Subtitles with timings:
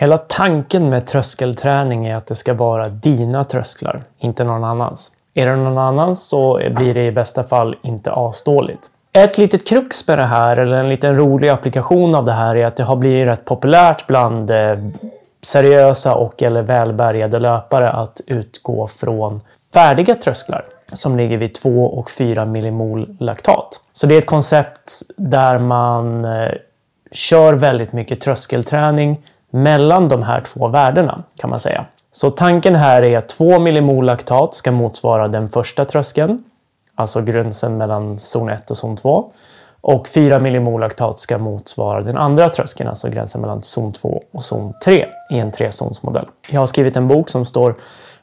[0.00, 5.10] Hela tanken med tröskelträning är att det ska vara dina trösklar, inte någon annans.
[5.34, 8.90] Är det någon annans så blir det i bästa fall inte asdåligt.
[9.12, 12.66] Ett litet krux med det här, eller en liten rolig applikation av det här, är
[12.66, 14.78] att det har blivit rätt populärt bland eh,
[15.42, 19.40] seriösa och eller välbärgade löpare att utgå från
[19.72, 23.80] färdiga trösklar som ligger vid 2 och 4 millimol laktat.
[23.92, 26.52] Så det är ett koncept där man eh,
[27.12, 29.18] kör väldigt mycket tröskelträning
[29.50, 31.84] mellan de här två värdena kan man säga.
[32.12, 36.44] Så tanken här är att 2 millimol laktat ska motsvara den första tröskeln,
[36.94, 39.32] alltså gränsen mellan zon 1 och zon 2.
[39.80, 44.44] Och 4 millimol laktat ska motsvara den andra tröskeln, alltså gränsen mellan zon 2 och
[44.44, 46.26] zon 3 i en trezonsmodell.
[46.48, 47.74] Jag har skrivit en bok som står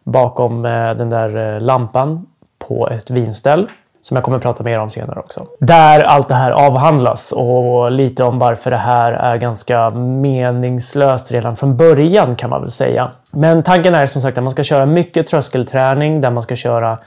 [0.04, 2.26] bakom eh, den där eh, lampan
[2.60, 3.68] på ett vinställ
[4.08, 5.48] som jag kommer att prata mer om senare också.
[5.60, 11.56] Där allt det här avhandlas och lite om varför det här är ganska meningslöst redan
[11.56, 13.12] från början kan man väl säga.
[13.32, 16.98] Men tanken är som sagt att man ska köra mycket tröskelträning där man ska köra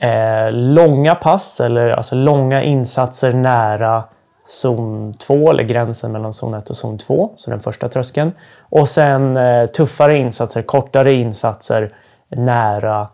[0.00, 4.04] eh, långa pass eller alltså långa insatser nära
[4.46, 8.32] zon 2 eller gränsen mellan zon 1 och zon 2, så den första tröskeln.
[8.60, 11.94] Och sen eh, tuffare insatser, kortare insatser
[12.28, 13.08] nära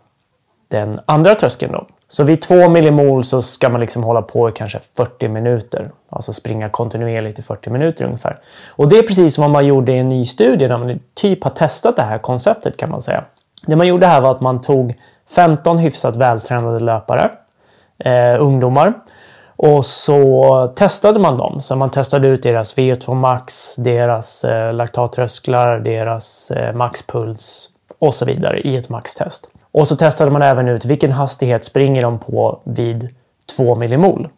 [0.67, 1.71] den andra tröskeln.
[1.71, 1.87] Då.
[2.15, 5.91] Så vid 2 millimol så ska man liksom hålla på i kanske 40 minuter.
[6.09, 8.39] Alltså springa kontinuerligt i 40 minuter ungefär.
[8.69, 11.51] Och det är precis som man gjorde i en ny studie där man typ har
[11.51, 13.23] testat det här konceptet kan man säga.
[13.65, 14.95] Det man gjorde här var att man tog
[15.35, 17.31] 15 hyfsat vältränade löpare,
[17.99, 18.93] eh, ungdomar.
[19.55, 21.61] Och så testade man dem.
[21.61, 27.69] Så man testade ut deras VO2 max, deras eh, laktattrösklar, deras eh, maxpuls
[27.99, 29.49] och så vidare i ett maxtest.
[29.75, 33.09] Och så testade man även ut vilken hastighet springer de på vid
[33.57, 34.29] 2 millimol.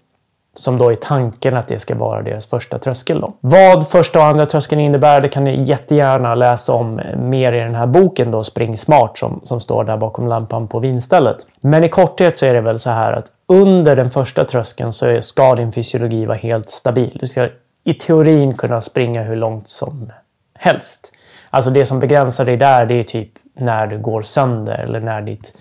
[0.54, 3.22] Som då är tanken att det ska vara deras första tröskel.
[3.22, 3.34] Då.
[3.40, 7.76] Vad första och andra tröskeln innebär det kan ni jättegärna läsa om mer i den
[7.76, 11.38] här boken då, Spring Smart som, som står där bakom lampan på vinstället.
[11.62, 15.22] Men i korthet så är det väl så här att under den första tröskeln så
[15.22, 17.18] ska din fysiologi vara helt stabil.
[17.22, 17.50] Du ska
[17.84, 20.12] i teorin kunna springa hur långt som
[20.60, 21.12] helst.
[21.50, 23.30] Alltså det som begränsar dig där det är typ
[23.60, 25.58] när du går sönder eller när ditt,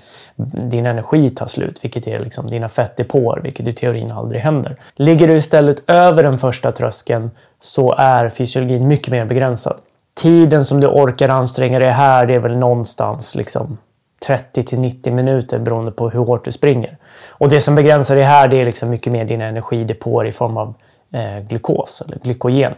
[0.70, 4.76] din energi tar slut, vilket är liksom dina fettdepåer, vilket i teorin aldrig händer.
[4.94, 7.30] Ligger du istället över den första tröskeln
[7.60, 9.76] så är fysiologin mycket mer begränsad.
[10.14, 13.78] Tiden som du orkar anstränga dig här, det är väl någonstans liksom
[14.26, 16.96] 30 till 90 minuter beroende på hur hårt du springer.
[17.28, 20.56] Och det som begränsar dig här, det är liksom mycket mer dina energidepåer i form
[20.56, 20.74] av
[21.12, 22.74] eh, glukos eller glykogen.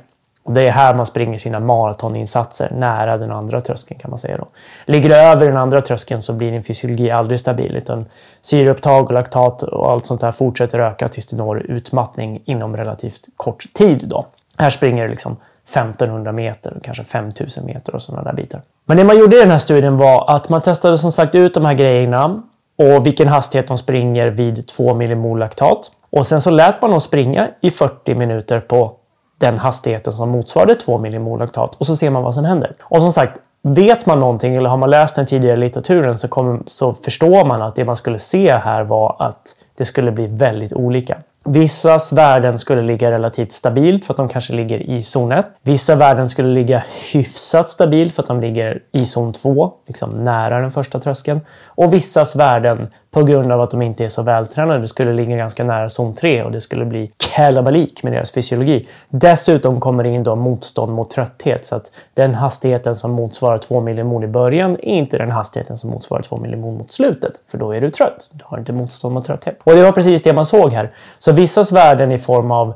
[0.49, 4.37] Och det är här man springer sina maratoninsatser, nära den andra tröskeln kan man säga.
[4.37, 4.49] Då.
[4.87, 8.07] Ligger du över den andra tröskeln så blir din fysiologi aldrig stabil utan
[8.43, 13.21] syreupptag och laktat och allt sånt där fortsätter öka tills du når utmattning inom relativt
[13.37, 14.09] kort tid.
[14.09, 14.27] Då.
[14.59, 15.37] Här springer du liksom
[15.69, 18.63] 1500 meter och kanske 5000 meter och sådana där bitar.
[18.85, 21.55] Men det man gjorde i den här studien var att man testade som sagt ut
[21.55, 22.43] de här grejerna
[22.79, 25.91] och vilken hastighet de springer vid 2 millimol laktat.
[26.11, 28.98] Och sen så lät man dem springa i 40 minuter på
[29.39, 32.75] den hastigheten som motsvarade 2 millimol laktat och så ser man vad som händer.
[32.81, 36.61] Och som sagt, vet man någonting eller har man läst den tidigare litteraturen så, kommer,
[36.67, 40.73] så förstår man att det man skulle se här var att det skulle bli väldigt
[40.73, 41.19] olika.
[41.45, 45.47] Vissas värden skulle ligga relativt stabilt för att de kanske ligger i zon 1.
[45.63, 46.83] Vissa värden skulle ligga
[47.13, 51.41] hyfsat stabilt för att de ligger i zon 2, liksom nära den första tröskeln.
[51.67, 55.37] Och vissas värden, på grund av att de inte är så vältränade, det skulle ligga
[55.37, 58.89] ganska nära zon 3 och det skulle bli kalabalik med deras fysiologi.
[59.09, 63.81] Dessutom kommer det in då motstånd mot trötthet så att den hastigheten som motsvarar 2
[63.81, 67.73] millimol i början är inte den hastigheten som motsvarar 2 millimol mot slutet, för då
[67.73, 68.29] är du trött.
[68.31, 69.59] Du har inte motstånd mot trötthet.
[69.65, 70.93] Och det var precis det man såg här.
[71.19, 72.75] Så vissas värden i form av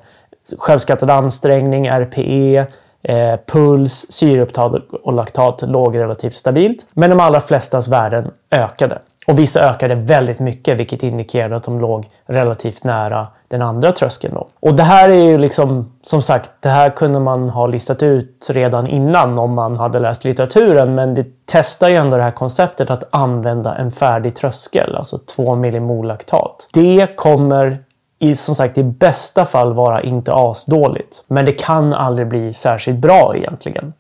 [0.59, 2.67] självskattad ansträngning, RPE,
[3.03, 6.87] eh, puls, syreupptag och laktat låg relativt stabilt.
[6.93, 8.99] Men de allra flestas värden ökade.
[9.27, 14.35] Och vissa ökade väldigt mycket, vilket indikerade att de låg relativt nära den andra tröskeln.
[14.35, 14.47] Då.
[14.61, 18.47] Och det här är ju liksom, som sagt, det här kunde man ha listat ut
[18.51, 22.91] redan innan om man hade läst litteraturen, men det testar ju ändå det här konceptet
[22.91, 26.69] att använda en färdig tröskel, alltså 2 millimolaktat.
[26.73, 27.85] Det kommer
[28.19, 32.99] i, som sagt, i bästa fall vara inte asdåligt, men det kan aldrig bli särskilt
[32.99, 33.93] bra egentligen.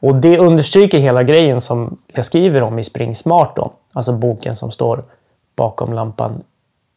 [0.00, 4.56] Och det understryker hela grejen som jag skriver om i Spring Smart då, alltså boken
[4.56, 5.04] som står
[5.56, 6.42] bakom lampan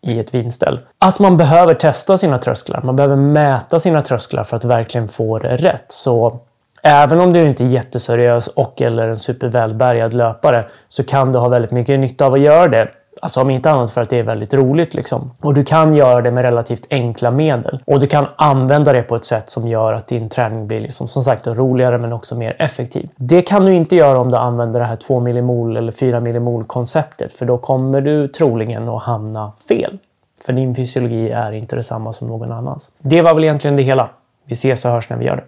[0.02, 0.80] i ett vinställ.
[1.00, 2.82] Att man behöver testa sina trösklar.
[2.82, 5.86] Man behöver mäta sina trösklar för att verkligen få det rätt.
[5.88, 6.40] Så
[6.84, 11.50] även om du inte är jätteseriös och eller en supervälbärgad löpare så kan du ha
[11.50, 12.88] väldigt mycket nytta av att göra det.
[13.24, 15.32] Alltså om inte annat för att det är väldigt roligt liksom.
[15.42, 17.80] Och du kan göra det med relativt enkla medel.
[17.86, 21.08] Och du kan använda det på ett sätt som gör att din träning blir liksom,
[21.08, 23.10] som sagt roligare men också mer effektiv.
[23.16, 26.64] Det kan du inte göra om du använder det här 2 millimol eller 4 millimol
[26.64, 29.98] konceptet för då kommer du troligen att hamna fel.
[30.46, 32.92] För din fysiologi är inte detsamma som någon annans.
[33.00, 34.10] Det var väl egentligen det hela.
[34.46, 35.44] Vi ses och hörs när vi gör det.